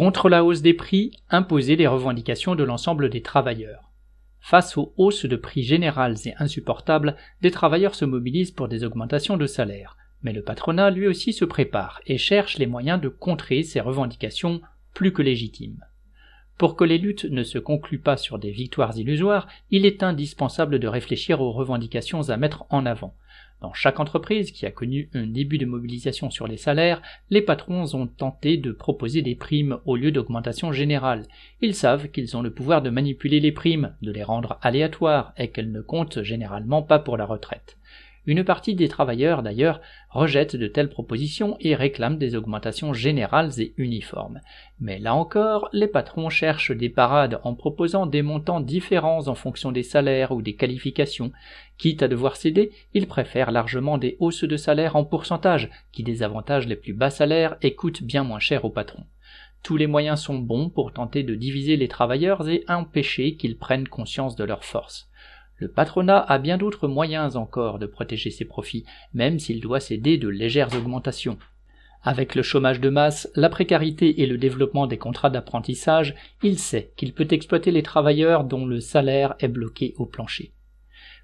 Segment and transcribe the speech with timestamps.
[0.00, 3.92] Contre la hausse des prix, imposer les revendications de l'ensemble des travailleurs.
[4.40, 9.36] Face aux hausses de prix générales et insupportables, des travailleurs se mobilisent pour des augmentations
[9.36, 9.98] de salaire.
[10.22, 14.62] Mais le patronat lui aussi se prépare et cherche les moyens de contrer ces revendications
[14.94, 15.84] plus que légitimes.
[16.60, 20.78] Pour que les luttes ne se concluent pas sur des victoires illusoires, il est indispensable
[20.78, 23.14] de réfléchir aux revendications à mettre en avant.
[23.62, 27.00] Dans chaque entreprise qui a connu un début de mobilisation sur les salaires,
[27.30, 31.24] les patrons ont tenté de proposer des primes au lieu d'augmentation générale.
[31.62, 35.48] Ils savent qu'ils ont le pouvoir de manipuler les primes, de les rendre aléatoires et
[35.48, 37.78] qu'elles ne comptent généralement pas pour la retraite.
[38.26, 43.72] Une partie des travailleurs, d'ailleurs, rejette de telles propositions et réclame des augmentations générales et
[43.78, 44.40] uniformes.
[44.78, 49.72] Mais là encore, les patrons cherchent des parades en proposant des montants différents en fonction
[49.72, 51.32] des salaires ou des qualifications.
[51.78, 56.68] Quitte à devoir céder, ils préfèrent largement des hausses de salaire en pourcentage, qui désavantagent
[56.68, 59.06] les plus bas salaires et coûtent bien moins cher aux patrons.
[59.62, 63.88] Tous les moyens sont bons pour tenter de diviser les travailleurs et empêcher qu'ils prennent
[63.88, 65.10] conscience de leur force.
[65.60, 70.16] Le patronat a bien d'autres moyens encore de protéger ses profits, même s'il doit céder
[70.16, 71.36] de légères augmentations.
[72.02, 76.92] Avec le chômage de masse, la précarité et le développement des contrats d'apprentissage, il sait
[76.96, 80.54] qu'il peut exploiter les travailleurs dont le salaire est bloqué au plancher.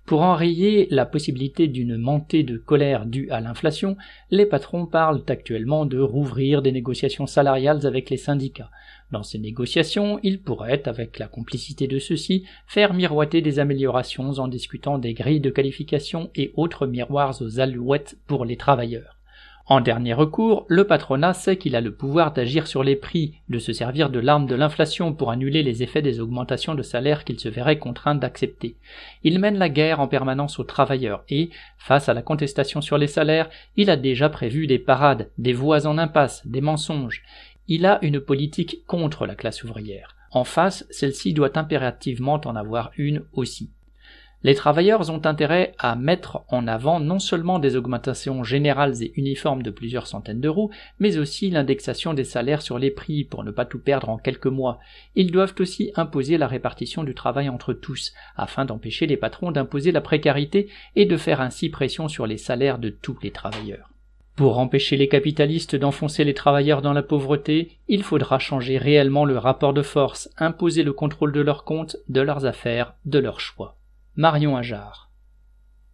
[0.07, 3.97] Pour enrayer la possibilité d'une montée de colère due à l'inflation,
[4.31, 8.71] les patrons parlent actuellement de rouvrir des négociations salariales avec les syndicats.
[9.11, 14.47] Dans ces négociations, ils pourraient, avec la complicité de ceux-ci, faire miroiter des améliorations en
[14.47, 19.16] discutant des grilles de qualification et autres miroirs aux alouettes pour les travailleurs.
[19.69, 23.59] En dernier recours, le patronat sait qu'il a le pouvoir d'agir sur les prix, de
[23.59, 27.41] se servir de l'arme de l'inflation pour annuler les effets des augmentations de salaire qu'il
[27.41, 28.77] se verrait contraint d'accepter.
[29.25, 33.09] Il mène la guerre en permanence aux travailleurs et, face à la contestation sur les
[33.09, 37.25] salaires, il a déjà prévu des parades, des voies en impasse, des mensonges.
[37.67, 40.15] Il a une politique contre la classe ouvrière.
[40.31, 43.71] En face, celle-ci doit impérativement en avoir une aussi.
[44.47, 49.65] Les travailleurs ont intérêt à mettre en avant non seulement des augmentations générales et uniformes
[49.65, 50.71] de plusieurs centaines d'euros,
[51.01, 54.47] mais aussi l'indexation des salaires sur les prix pour ne pas tout perdre en quelques
[54.47, 54.79] mois.
[55.17, 59.91] Ils doivent aussi imposer la répartition du travail entre tous, afin d'empêcher les patrons d'imposer
[59.91, 63.91] la précarité et de faire ainsi pression sur les salaires de tous les travailleurs.
[64.37, 69.39] Pour empêcher les capitalistes d'enfoncer les travailleurs dans la pauvreté, il faudra changer réellement le
[69.39, 73.77] rapport de force, imposer le contrôle de leurs comptes, de leurs affaires, de leurs choix.
[74.17, 75.06] Marion Ajar.